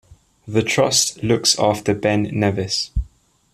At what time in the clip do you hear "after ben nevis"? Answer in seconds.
1.59-2.89